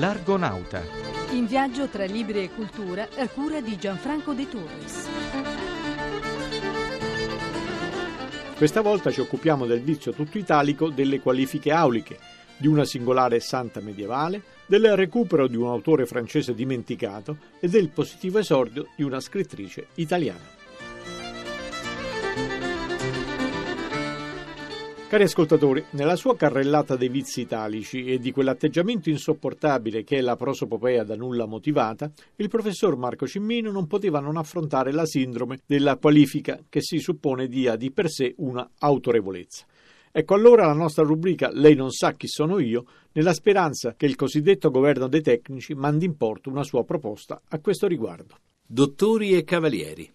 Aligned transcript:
L'Argonauta. 0.00 0.82
In 1.32 1.44
viaggio 1.44 1.86
tra 1.88 2.06
libri 2.06 2.42
e 2.44 2.50
cultura 2.50 3.06
a 3.18 3.28
cura 3.28 3.60
di 3.60 3.76
Gianfranco 3.76 4.32
De 4.32 4.48
Torres. 4.48 5.08
Questa 8.56 8.80
volta 8.80 9.10
ci 9.10 9.20
occupiamo 9.20 9.66
del 9.66 9.82
vizio 9.82 10.12
tutto 10.12 10.38
italico 10.38 10.88
delle 10.88 11.20
qualifiche 11.20 11.70
auliche, 11.70 12.18
di 12.56 12.66
una 12.66 12.86
singolare 12.86 13.40
santa 13.40 13.80
medievale, 13.80 14.40
del 14.64 14.96
recupero 14.96 15.46
di 15.46 15.56
un 15.56 15.66
autore 15.66 16.06
francese 16.06 16.54
dimenticato 16.54 17.36
e 17.60 17.68
del 17.68 17.90
positivo 17.90 18.38
esordio 18.38 18.86
di 18.96 19.02
una 19.02 19.20
scrittrice 19.20 19.88
italiana. 19.96 20.59
Cari 25.10 25.24
ascoltatori, 25.24 25.84
nella 25.94 26.14
sua 26.14 26.36
carrellata 26.36 26.94
dei 26.94 27.08
vizi 27.08 27.40
italici 27.40 28.04
e 28.04 28.20
di 28.20 28.30
quell'atteggiamento 28.30 29.10
insopportabile 29.10 30.04
che 30.04 30.18
è 30.18 30.20
la 30.20 30.36
prosopopea 30.36 31.02
da 31.02 31.16
nulla 31.16 31.46
motivata, 31.46 32.08
il 32.36 32.48
professor 32.48 32.96
Marco 32.96 33.26
Cimmino 33.26 33.72
non 33.72 33.88
poteva 33.88 34.20
non 34.20 34.36
affrontare 34.36 34.92
la 34.92 35.04
sindrome 35.04 35.58
della 35.66 35.96
qualifica 35.96 36.60
che 36.68 36.80
si 36.80 37.00
suppone 37.00 37.48
dia 37.48 37.74
di 37.74 37.90
per 37.90 38.08
sé 38.08 38.34
una 38.36 38.70
autorevolezza. 38.78 39.64
Ecco 40.12 40.34
allora 40.34 40.64
la 40.66 40.74
nostra 40.74 41.02
rubrica 41.02 41.50
Lei 41.52 41.74
non 41.74 41.90
sa 41.90 42.12
chi 42.12 42.28
sono 42.28 42.60
io, 42.60 42.84
nella 43.10 43.32
speranza 43.32 43.94
che 43.96 44.06
il 44.06 44.14
cosiddetto 44.14 44.70
governo 44.70 45.08
dei 45.08 45.22
tecnici 45.22 45.74
mandi 45.74 46.04
in 46.04 46.16
porto 46.16 46.50
una 46.50 46.62
sua 46.62 46.84
proposta 46.84 47.42
a 47.48 47.58
questo 47.58 47.88
riguardo. 47.88 48.36
Dottori 48.64 49.32
e 49.32 49.42
cavalieri. 49.42 50.08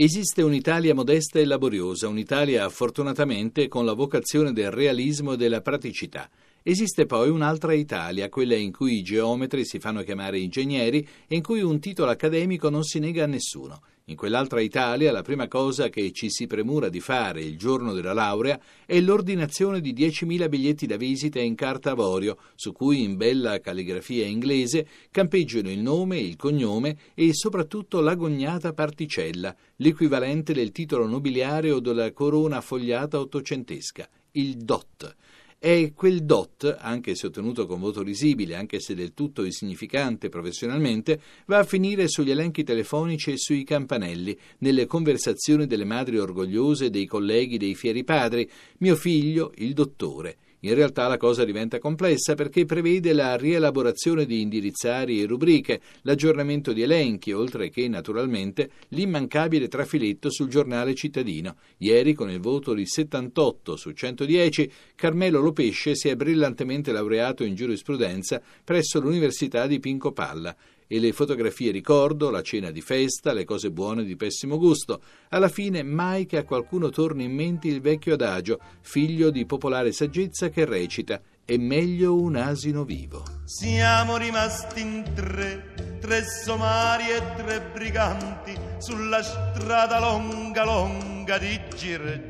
Esiste 0.00 0.42
un'Italia 0.42 0.94
modesta 0.94 1.40
e 1.40 1.44
laboriosa, 1.44 2.06
un'Italia 2.06 2.68
fortunatamente 2.68 3.66
con 3.66 3.84
la 3.84 3.94
vocazione 3.94 4.52
del 4.52 4.70
realismo 4.70 5.32
e 5.32 5.36
della 5.36 5.60
praticità. 5.60 6.30
Esiste 6.62 7.04
poi 7.04 7.30
un'altra 7.30 7.72
Italia, 7.72 8.28
quella 8.28 8.54
in 8.54 8.70
cui 8.70 8.98
i 8.98 9.02
geometri 9.02 9.64
si 9.64 9.80
fanno 9.80 10.04
chiamare 10.04 10.38
ingegneri 10.38 11.04
e 11.26 11.34
in 11.34 11.42
cui 11.42 11.62
un 11.62 11.80
titolo 11.80 12.12
accademico 12.12 12.70
non 12.70 12.84
si 12.84 13.00
nega 13.00 13.24
a 13.24 13.26
nessuno. 13.26 13.80
In 14.08 14.16
quell'altra 14.16 14.62
Italia 14.62 15.12
la 15.12 15.20
prima 15.20 15.48
cosa 15.48 15.90
che 15.90 16.12
ci 16.12 16.30
si 16.30 16.46
premura 16.46 16.88
di 16.88 16.98
fare 16.98 17.42
il 17.42 17.58
giorno 17.58 17.92
della 17.92 18.14
laurea 18.14 18.58
è 18.86 18.98
l'ordinazione 19.00 19.82
di 19.82 19.92
10.000 19.92 20.48
biglietti 20.48 20.86
da 20.86 20.96
visita 20.96 21.40
in 21.40 21.54
carta 21.54 21.90
avorio, 21.90 22.38
su 22.54 22.72
cui 22.72 23.02
in 23.02 23.18
bella 23.18 23.60
calligrafia 23.60 24.24
inglese 24.24 24.86
campeggiano 25.10 25.70
il 25.70 25.80
nome, 25.80 26.16
il 26.16 26.36
cognome 26.36 26.96
e 27.12 27.34
soprattutto 27.34 28.00
l'agognata 28.00 28.72
particella, 28.72 29.54
l'equivalente 29.76 30.54
del 30.54 30.72
titolo 30.72 31.06
nobiliare 31.06 31.70
o 31.70 31.78
della 31.78 32.10
corona 32.12 32.62
fogliata 32.62 33.20
ottocentesca, 33.20 34.08
il 34.32 34.56
DOT 34.56 35.16
è 35.58 35.92
quel 35.92 36.22
DOT, 36.22 36.76
anche 36.78 37.16
se 37.16 37.26
ottenuto 37.26 37.66
con 37.66 37.80
voto 37.80 38.02
risibile, 38.02 38.54
anche 38.54 38.78
se 38.78 38.94
del 38.94 39.12
tutto 39.12 39.44
insignificante 39.44 40.28
professionalmente, 40.28 41.20
va 41.46 41.58
a 41.58 41.64
finire 41.64 42.08
sugli 42.08 42.30
elenchi 42.30 42.62
telefonici 42.62 43.32
e 43.32 43.38
sui 43.38 43.64
campanelli, 43.64 44.38
nelle 44.58 44.86
conversazioni 44.86 45.66
delle 45.66 45.84
madri 45.84 46.18
orgogliose 46.18 46.90
dei 46.90 47.06
colleghi 47.06 47.58
dei 47.58 47.74
fieri 47.74 48.04
padri, 48.04 48.48
mio 48.78 48.94
figlio, 48.94 49.52
il 49.56 49.74
dottore. 49.74 50.36
In 50.62 50.74
realtà 50.74 51.06
la 51.06 51.16
cosa 51.16 51.44
diventa 51.44 51.78
complessa 51.78 52.34
perché 52.34 52.64
prevede 52.64 53.12
la 53.12 53.36
rielaborazione 53.36 54.26
di 54.26 54.40
indirizzari 54.40 55.22
e 55.22 55.26
rubriche, 55.26 55.80
l'aggiornamento 56.02 56.72
di 56.72 56.82
elenchi, 56.82 57.32
oltre 57.32 57.70
che 57.70 57.86
naturalmente 57.86 58.70
l'immancabile 58.88 59.68
trafiletto 59.68 60.30
sul 60.30 60.48
giornale 60.48 60.94
cittadino. 60.94 61.56
Ieri, 61.78 62.12
con 62.12 62.28
il 62.28 62.40
voto 62.40 62.74
di 62.74 62.86
78 62.86 63.76
su 63.76 63.92
110, 63.92 64.72
Carmelo 64.96 65.40
Lopesce 65.40 65.94
si 65.94 66.08
è 66.08 66.16
brillantemente 66.16 66.90
laureato 66.90 67.44
in 67.44 67.54
giurisprudenza 67.54 68.42
presso 68.64 68.98
l'Università 68.98 69.68
di 69.68 69.78
Pinco 69.78 70.10
Palla 70.10 70.56
e 70.88 70.98
le 70.98 71.12
fotografie 71.12 71.70
ricordo, 71.70 72.30
la 72.30 72.42
cena 72.42 72.72
di 72.72 72.80
festa, 72.80 73.32
le 73.32 73.44
cose 73.44 73.70
buone 73.70 74.02
di 74.04 74.16
pessimo 74.16 74.58
gusto. 74.58 75.00
Alla 75.28 75.48
fine 75.48 75.84
mai 75.84 76.26
che 76.26 76.38
a 76.38 76.44
qualcuno 76.44 76.88
torni 76.88 77.22
in 77.24 77.34
mente 77.34 77.68
il 77.68 77.80
vecchio 77.80 78.14
adagio, 78.14 78.58
figlio 78.80 79.30
di 79.30 79.46
popolare 79.46 79.92
saggezza 79.92 80.48
che 80.48 80.64
recita 80.64 81.20
è 81.44 81.56
meglio 81.56 82.14
un 82.14 82.36
asino 82.36 82.84
vivo. 82.84 83.22
Siamo 83.44 84.16
rimasti 84.16 84.80
in 84.80 85.12
tre, 85.14 85.98
tre 86.00 86.24
somari 86.24 87.04
e 87.10 87.22
tre 87.36 87.70
briganti, 87.72 88.54
sulla 88.78 89.22
strada 89.22 90.00
longa 90.00 90.64
longa 90.64 91.38
di 91.38 91.58
girgenti. 91.74 92.28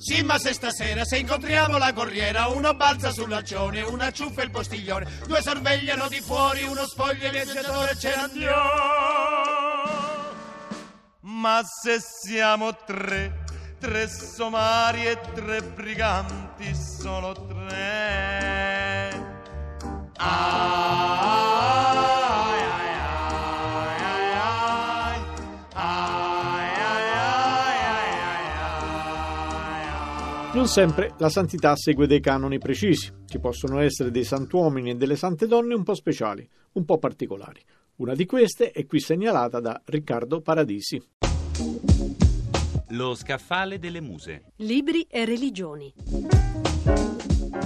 Sì, 0.00 0.22
ma 0.22 0.38
se 0.38 0.54
stasera 0.54 1.04
se 1.04 1.18
incontriamo 1.18 1.76
la 1.76 1.92
corriera, 1.92 2.46
uno 2.46 2.72
balza 2.72 3.10
sull'accione, 3.10 3.82
una 3.82 4.10
ciuffa 4.10 4.42
il 4.42 4.50
postiglione, 4.50 5.06
due 5.26 5.42
sorvegliano 5.42 6.08
di 6.08 6.22
fuori, 6.22 6.62
uno 6.64 6.86
spoglia 6.86 7.26
il 7.26 7.32
viaggiatore, 7.32 7.98
ce 7.98 8.10
l'andiamo. 8.16 8.58
Ma 11.20 11.60
se 11.62 11.98
siamo 12.00 12.74
tre, 12.86 13.44
tre 13.78 14.08
somari 14.08 15.04
e 15.04 15.20
tre 15.34 15.60
briganti, 15.60 16.74
solo 16.74 17.34
tre. 17.46 18.59
Non 30.60 30.68
sempre 30.68 31.14
la 31.16 31.30
santità 31.30 31.74
segue 31.74 32.06
dei 32.06 32.20
canoni 32.20 32.58
precisi. 32.58 33.10
Ci 33.24 33.38
possono 33.38 33.80
essere 33.80 34.10
dei 34.10 34.24
santuomini 34.24 34.90
e 34.90 34.94
delle 34.94 35.16
sante 35.16 35.46
donne 35.46 35.72
un 35.72 35.82
po' 35.82 35.94
speciali, 35.94 36.46
un 36.72 36.84
po' 36.84 36.98
particolari. 36.98 37.62
Una 37.96 38.14
di 38.14 38.26
queste 38.26 38.70
è 38.70 38.84
qui 38.84 39.00
segnalata 39.00 39.58
da 39.58 39.80
Riccardo 39.82 40.42
Paradisi. 40.42 41.02
Lo 42.88 43.14
scaffale 43.14 43.78
delle 43.78 44.02
muse. 44.02 44.52
Libri 44.56 45.06
e 45.08 45.24
religioni. 45.24 45.94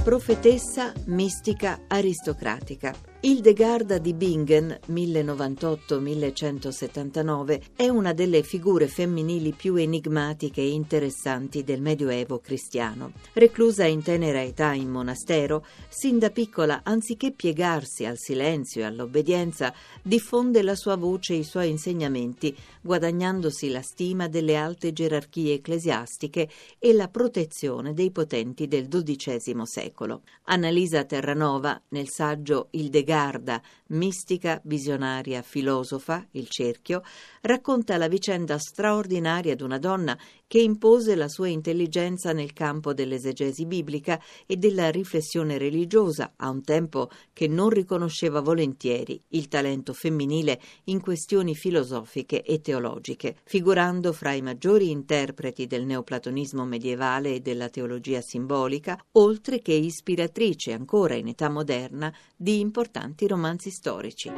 Profetessa 0.05 0.93
mistica 1.06 1.87
aristocratica. 1.88 2.94
Hildegarda 3.25 3.97
di 3.97 4.12
Bingen, 4.12 4.79
1098-1179, 4.87 7.62
è 7.75 7.89
una 7.89 8.12
delle 8.12 8.43
figure 8.43 8.87
femminili 8.87 9.53
più 9.53 9.77
enigmatiche 9.77 10.61
e 10.61 10.73
interessanti 10.73 11.65
del 11.65 11.81
Medioevo 11.81 12.41
cristiano. 12.41 13.12
Reclusa 13.33 13.87
in 13.87 14.03
tenera 14.03 14.43
età 14.43 14.75
in 14.75 14.91
monastero, 14.91 15.65
sin 15.89 16.19
da 16.19 16.29
piccola, 16.29 16.83
anziché 16.85 17.33
piegarsi 17.33 18.05
al 18.05 18.19
silenzio 18.19 18.83
e 18.83 18.85
all'obbedienza, 18.85 19.73
diffonde 20.03 20.61
la 20.61 20.75
sua 20.75 20.97
voce 20.97 21.33
e 21.33 21.39
i 21.39 21.45
suoi 21.45 21.71
insegnamenti, 21.71 22.55
guadagnandosi 22.83 23.71
la 23.71 23.81
stima 23.81 24.29
delle 24.29 24.56
alte 24.56 24.93
gerarchie 24.93 25.55
ecclesiastiche 25.55 26.47
e 26.79 26.93
la 26.93 27.09
protezione 27.09 27.95
dei 27.95 28.11
potenti 28.11 28.69
del 28.69 28.87
XII 28.87 29.62
secolo. 29.65 30.25
Annalisa 30.43 31.05
Terranova, 31.05 31.81
nel 31.89 32.11
saggio 32.11 32.69
Hildegarda 32.73 33.12
Garda, 33.15 33.63
mistica, 33.91 34.61
visionaria, 34.65 35.41
filosofa, 35.41 36.27
il 36.33 36.49
cerchio, 36.49 37.05
racconta 37.43 37.97
la 37.97 38.09
vicenda 38.09 38.59
straordinaria 38.59 39.55
di 39.55 39.63
una 39.63 39.79
donna 39.79 40.19
che 40.47 40.60
impose 40.60 41.15
la 41.15 41.28
sua 41.28 41.49
intelligenza 41.49 42.32
nel 42.32 42.53
campo 42.53 42.93
dell'esegesi 42.94 43.66
biblica 43.66 44.21
e 44.47 44.56
della 44.56 44.91
riflessione 44.91 45.59
religiosa, 45.59 46.34
a 46.37 46.49
un 46.49 46.62
tempo 46.62 47.10
che 47.32 47.49
non 47.49 47.71
riconosceva 47.71 48.41
volentieri 48.41 49.21
il 49.28 49.49
talento 49.49 49.93
femminile 49.93 50.60
in 50.84 51.00
questioni 51.00 51.55
filosofiche 51.55 52.43
e 52.43 52.60
teologiche, 52.60 53.37
figurando 53.44 54.12
fra 54.12 54.32
i 54.32 54.43
maggiori 54.43 54.91
interpreti 54.91 55.67
del 55.67 55.85
neoplatonismo 55.85 56.64
medievale 56.64 57.35
e 57.35 57.40
della 57.40 57.69
teologia 57.69 58.20
simbolica, 58.20 59.02
oltre 59.12 59.61
che 59.61 59.73
ispiratrice 59.73 60.73
ancora 60.73 61.14
in 61.14 61.29
età 61.29 61.49
moderna 61.49 62.14
di 62.37 62.61
importanti 62.61 63.26
romanzi 63.26 63.70
storici. 63.70 64.31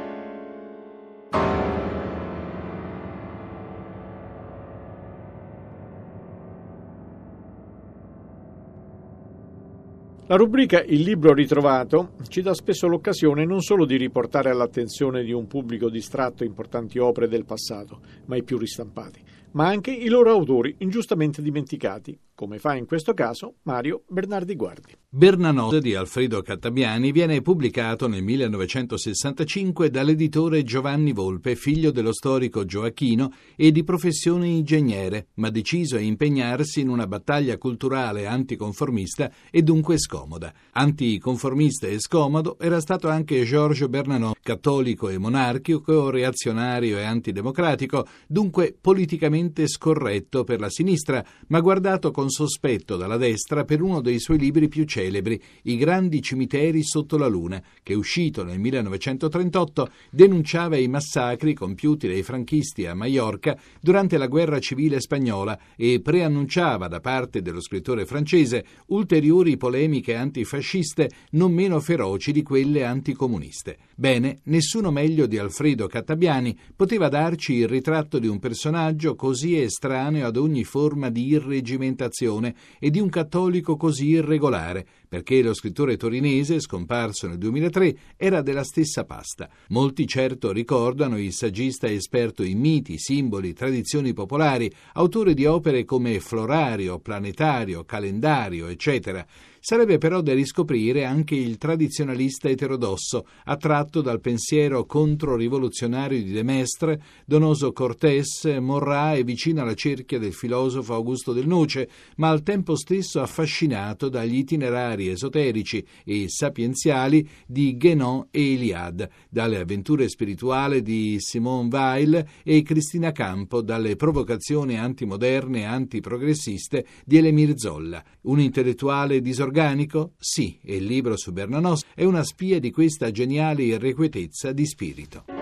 La 10.29 10.35
rubrica 10.35 10.83
Il 10.83 11.03
libro 11.03 11.33
ritrovato 11.33 12.15
ci 12.27 12.41
dà 12.41 12.53
spesso 12.53 12.85
l'occasione 12.87 13.45
non 13.45 13.61
solo 13.61 13.85
di 13.85 13.95
riportare 13.95 14.49
all'attenzione 14.49 15.23
di 15.23 15.31
un 15.31 15.47
pubblico 15.47 15.89
distratto 15.89 16.43
importanti 16.43 16.99
opere 16.99 17.29
del 17.29 17.45
passato, 17.45 18.01
ma 18.25 18.35
i 18.35 18.43
più 18.43 18.57
ristampati, 18.57 19.21
ma 19.51 19.67
anche 19.67 19.91
i 19.91 20.09
loro 20.09 20.31
autori 20.31 20.75
ingiustamente 20.79 21.41
dimenticati, 21.41 22.19
come 22.37 22.59
fa 22.59 22.75
in 22.75 22.85
questo 22.85 23.15
caso 23.15 23.55
Mario 23.63 24.03
Bernardi 24.07 24.55
Guardi. 24.55 24.95
Bernanos 25.09 25.79
di 25.79 25.95
Alfredo 25.95 26.43
Cattabiani 26.43 27.11
viene 27.11 27.41
pubblicato 27.41 28.07
nel 28.07 28.21
1965 28.21 29.89
dall'editore 29.89 30.61
Giovanni 30.61 31.13
Volpe, 31.13 31.55
figlio 31.55 31.89
dello 31.89 32.13
storico 32.13 32.63
Gioacchino 32.63 33.31
e 33.55 33.71
di 33.71 33.83
professione 33.83 34.49
ingegnere, 34.49 35.29
ma 35.35 35.49
deciso 35.49 35.95
a 35.95 35.99
impegnarsi 35.99 36.81
in 36.81 36.89
una 36.89 37.07
battaglia 37.07 37.57
culturale 37.57 38.27
anticonformista 38.27 39.31
e 39.49 39.63
dunque 39.63 39.97
scomoda. 39.97 40.53
Anticonformista 40.73 41.87
e 41.87 41.99
scomodo 41.99 42.59
era 42.59 42.79
stato 42.79 43.09
anche 43.09 43.45
Georges 43.45 43.87
Bernanos, 43.87 44.35
cattolico 44.39 45.09
e 45.09 45.17
monarchico, 45.17 46.11
reazionario 46.11 46.99
e 46.99 47.03
antidemocratico, 47.03 48.05
dunque 48.27 48.77
politicamente 48.79 49.67
scorretto 49.67 50.43
per 50.43 50.59
la 50.59 50.69
sinistra, 50.69 51.25
ma 51.47 51.59
guardato 51.61 52.11
con 52.11 52.26
sospetto 52.29 52.97
dalla 52.97 53.17
destra 53.17 53.63
per 53.63 53.81
uno 53.81 54.01
dei 54.01 54.19
suoi 54.19 54.37
libri 54.37 54.67
più 54.67 54.83
celebri, 54.85 55.41
I 55.63 55.77
grandi 55.77 56.21
cimiteri 56.21 56.83
sotto 56.83 57.17
la 57.17 57.27
luna, 57.27 57.63
che 57.83 57.93
uscito 57.93 58.43
nel 58.43 58.59
1938 58.59 59.89
denunciava 60.11 60.77
i 60.77 60.87
massacri 60.87 61.53
compiuti 61.53 62.07
dai 62.07 62.23
franchisti 62.23 62.85
a 62.85 62.93
Maiorca 62.93 63.57
durante 63.79 64.17
la 64.17 64.27
guerra 64.27 64.59
civile 64.59 64.99
spagnola 64.99 65.57
e 65.75 66.01
preannunciava 66.01 66.87
da 66.87 66.99
parte 66.99 67.41
dello 67.41 67.61
scrittore 67.61 68.05
francese 68.05 68.65
ulteriori 68.87 69.57
polemiche 69.57 70.15
antifasciste 70.15 71.09
non 71.31 71.51
meno 71.53 71.79
feroci 71.79 72.31
di 72.31 72.43
quelle 72.43 72.83
anticomuniste. 72.83 73.77
Bene, 73.99 74.41
nessuno 74.43 74.91
meglio 74.91 75.25
di 75.25 75.39
Alfredo 75.39 75.87
Cattabiani 75.87 76.55
poteva 76.75 77.09
darci 77.09 77.53
il 77.53 77.67
ritratto 77.67 78.19
di 78.19 78.27
un 78.27 78.37
personaggio 78.37 79.15
così 79.15 79.59
estraneo 79.59 80.27
ad 80.27 80.37
ogni 80.37 80.63
forma 80.63 81.09
di 81.09 81.25
irregimentazione 81.25 82.53
e 82.77 82.91
di 82.91 82.99
un 82.99 83.09
cattolico 83.09 83.75
così 83.75 84.09
irregolare, 84.09 84.85
perché 85.07 85.41
lo 85.41 85.53
scrittore 85.53 85.97
torinese, 85.97 86.59
scomparso 86.59 87.27
nel 87.27 87.37
2003, 87.37 87.95
era 88.17 88.41
della 88.41 88.63
stessa 88.63 89.03
pasta. 89.03 89.49
Molti 89.69 90.05
certo 90.07 90.51
ricordano 90.51 91.17
il 91.17 91.33
saggista 91.33 91.87
esperto 91.87 92.43
in 92.43 92.59
miti, 92.59 92.97
simboli, 92.97 93.53
tradizioni 93.53 94.13
popolari, 94.13 94.71
autore 94.93 95.33
di 95.33 95.45
opere 95.45 95.85
come 95.85 96.19
Florario, 96.19 96.99
Planetario, 96.99 97.83
Calendario, 97.83 98.67
eccetera. 98.67 99.25
Sarebbe 99.59 99.97
però 99.97 100.21
da 100.21 100.33
riscoprire 100.33 101.03
anche 101.03 101.35
il 101.35 101.57
tradizionalista 101.57 102.47
eterodosso, 102.47 103.25
attratto 103.43 103.99
dal 103.99 104.21
pensiero 104.21 104.85
controrivoluzionario 104.85 106.23
di 106.23 106.31
De 106.31 106.41
Mestre, 106.41 107.01
Donoso 107.25 107.73
Cortés, 107.73 108.45
Morrà 108.61 109.15
e 109.15 109.25
vicino 109.25 109.61
alla 109.61 109.73
cerchia 109.73 110.19
del 110.19 110.33
filosofo 110.33 110.93
Augusto 110.93 111.33
del 111.33 111.47
Noce, 111.47 111.89
ma 112.15 112.29
al 112.29 112.43
tempo 112.43 112.77
stesso 112.77 113.19
affascinato 113.19 114.07
dagli 114.07 114.37
itinerari 114.37 114.96
esoterici 115.05 115.85
e 116.03 116.25
sapienziali 116.27 117.27
di 117.45 117.77
Guénon 117.77 118.27
e 118.31 118.53
Eliade, 118.53 119.09
dalle 119.29 119.59
avventure 119.59 120.09
spirituali 120.09 120.81
di 120.81 121.17
Simone 121.19 121.69
Weil 121.71 122.27
e 122.43 122.61
Cristina 122.63 123.11
Campo, 123.11 123.61
dalle 123.61 123.95
provocazioni 123.95 124.77
antimoderne 124.77 125.59
e 125.59 125.65
antiprogressiste 125.65 126.85
di 127.05 127.17
Elemir 127.17 127.53
Zolla. 127.55 128.03
Un 128.21 128.39
intellettuale 128.39 129.21
disorganico 129.21 129.65
organico? 129.67 130.13
Sì, 130.17 130.59
e 130.63 130.75
il 130.75 130.85
libro 130.85 131.17
su 131.17 131.31
Bernanos 131.31 131.83
è 131.93 132.03
una 132.03 132.23
spia 132.23 132.59
di 132.59 132.71
questa 132.71 133.11
geniale 133.11 133.63
irrequietezza 133.63 134.51
di 134.51 134.65
spirito. 134.65 135.36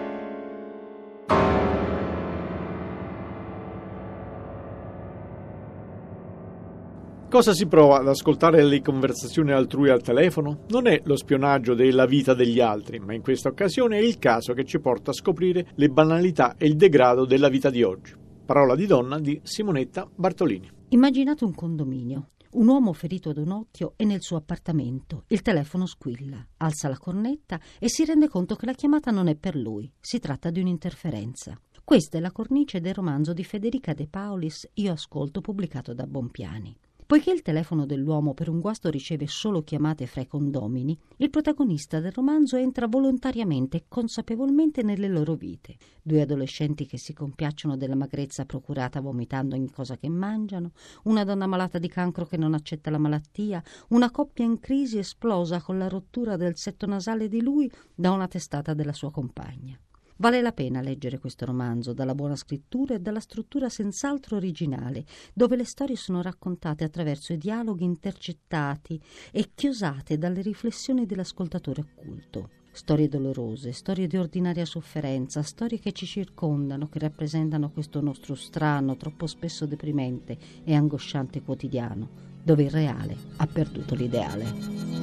Cosa 7.36 7.54
si 7.54 7.66
prova 7.66 8.00
ad 8.00 8.08
ascoltare 8.08 8.64
le 8.64 8.82
conversazioni 8.82 9.52
altrui 9.52 9.90
al 9.90 10.02
telefono? 10.02 10.60
Non 10.70 10.88
è 10.88 11.02
lo 11.04 11.18
spionaggio 11.18 11.74
della 11.74 12.06
vita 12.06 12.34
degli 12.34 12.62
altri, 12.62 13.00
ma 13.00 13.14
in 13.14 13.22
questa 13.22 13.50
occasione 13.50 13.98
è 13.98 14.02
il 14.02 14.20
caso 14.20 14.54
che 14.54 14.64
ci 14.64 14.80
porta 14.80 15.12
a 15.12 15.14
scoprire 15.14 15.68
le 15.76 15.90
banalità 15.90 16.56
e 16.56 16.66
il 16.66 16.78
degrado 16.78 17.26
della 17.26 17.50
vita 17.50 17.70
di 17.70 17.84
oggi. 17.84 18.14
Parola 18.46 18.74
di 18.74 18.86
donna 18.86 19.20
di 19.20 19.38
Simonetta 19.44 20.10
Bartolini. 20.16 20.72
Immaginate 20.88 21.44
un 21.44 21.54
condominio. 21.54 22.30
Un 22.52 22.70
uomo 22.70 22.94
ferito 22.94 23.32
ad 23.32 23.38
un 23.38 23.52
occhio 23.52 23.96
è 23.98 24.06
nel 24.06 24.22
suo 24.22 24.38
appartamento. 24.38 25.26
Il 25.28 25.42
telefono 25.42 25.88
squilla, 25.88 26.42
alza 26.56 26.88
la 26.88 26.98
cornetta 26.98 27.60
e 27.80 27.90
si 27.90 28.06
rende 28.06 28.30
conto 28.30 28.56
che 28.56 28.66
la 28.66 28.72
chiamata 28.72 29.12
non 29.12 29.28
è 29.28 29.36
per 29.36 29.58
lui. 29.58 29.92
Si 30.00 30.20
tratta 30.20 30.52
di 30.52 30.62
un'interferenza. 30.62 31.60
Questa 31.84 32.18
è 32.18 32.22
la 32.22 32.32
cornice 32.32 32.80
del 32.80 32.94
romanzo 32.94 33.34
di 33.34 33.44
Federica 33.44 33.94
De 33.94 34.08
Paulis 34.08 34.70
Io 34.76 34.94
ascolto 34.94 35.42
pubblicato 35.42 35.94
da 35.94 36.08
Bompiani. 36.08 36.74
Poiché 37.08 37.32
il 37.32 37.44
telefono 37.44 37.86
dell'uomo 37.86 38.34
per 38.34 38.50
un 38.50 38.60
guasto 38.60 38.90
riceve 38.90 39.28
solo 39.28 39.62
chiamate 39.62 40.08
fra 40.08 40.22
i 40.22 40.28
condomini, 40.28 40.98
il 41.18 41.30
protagonista 41.30 42.00
del 42.00 42.12
romanzo 42.12 42.58
entra 42.58 42.88
volontariamente 42.88 43.78
e 43.78 43.86
consapevolmente 43.88 44.82
nelle 44.82 45.08
loro 45.08 45.36
vite. 45.36 45.78
Due 46.02 46.22
adolescenti 46.22 46.88
che 46.88 46.98
si 46.98 47.14
compiacciono 47.14 47.78
della 47.78 47.94
magrezza 47.94 48.46
procurata 48.46 49.02
vomitando 49.02 49.54
ogni 49.54 49.70
cosa 49.70 49.98
che 49.98 50.10
mangiano, 50.10 50.72
una 51.04 51.24
donna 51.24 51.46
malata 51.46 51.78
di 51.78 51.90
cancro 51.90 52.26
che 52.26 52.38
non 52.38 52.56
accetta 52.56 52.90
la 52.90 52.98
malattia, 52.98 53.62
una 53.90 54.10
coppia 54.10 54.44
in 54.44 54.60
crisi 54.60 54.98
esplosa 54.98 55.62
con 55.62 55.78
la 55.78 55.88
rottura 55.88 56.38
del 56.38 56.58
setto 56.58 56.88
nasale 56.88 57.28
di 57.28 57.40
lui 57.40 57.72
da 57.94 58.14
una 58.14 58.28
testata 58.28 58.74
della 58.74 58.94
sua 58.94 59.12
compagna. 59.12 59.80
Vale 60.18 60.42
la 60.42 60.54
pena 60.54 60.80
leggere 60.80 61.20
questo 61.20 61.46
romanzo 61.46 61.92
dalla 61.92 62.16
buona 62.16 62.38
scrittura 62.38 62.96
e 62.96 63.00
dalla 63.00 63.20
struttura 63.20 63.68
senz'altro 63.68 64.38
originale, 64.38 65.04
dove 65.34 65.58
le 65.58 65.66
storie 65.66 65.98
sono 65.98 66.22
raccontate 66.22 66.86
attraverso 66.86 67.34
i 67.34 67.38
dialoghi 67.38 67.84
intercettati 67.84 69.00
e 69.32 69.50
chiosate 69.54 70.18
dalle 70.18 70.42
riflessioni 70.42 71.06
dell'ascoltatore 71.06 71.82
occulto. 71.82 72.50
Storie 72.72 73.10
dolorose, 73.10 73.74
storie 73.74 74.08
di 74.08 74.18
ordinaria 74.18 74.66
sofferenza, 74.66 75.42
storie 75.42 75.80
che 75.80 75.92
ci 75.92 76.06
circondano, 76.06 76.88
che 76.88 77.00
rappresentano 77.00 77.70
questo 77.70 78.02
nostro 78.02 78.36
strano, 78.36 78.98
troppo 78.98 79.28
spesso 79.28 79.66
deprimente 79.66 80.38
e 80.64 80.76
angosciante 80.76 81.42
quotidiano, 81.42 82.10
dove 82.42 82.64
il 82.64 82.72
reale 82.72 83.16
ha 83.38 83.48
perduto 83.48 83.96
l'ideale. 83.96 84.44